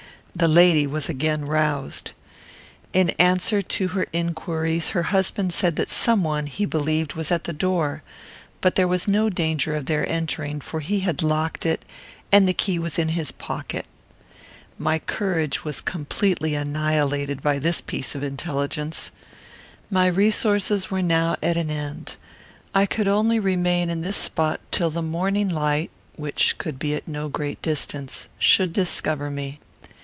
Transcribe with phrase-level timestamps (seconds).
[0.33, 2.11] The lady was again roused.
[2.93, 7.43] In answer to her inquiries, her husband said that some one, he believed, was at
[7.43, 8.01] the door,
[8.61, 11.83] but there was no danger of their entering, for he had locked it,
[12.31, 13.85] and the key was in his pocket.
[14.79, 19.11] My courage was completely annihilated by this piece of intelligence.
[19.91, 22.15] My resources were now at an end.
[22.73, 27.07] I could only remain in this spot till the morning light, which could be at
[27.07, 29.59] no great distance, should discover me.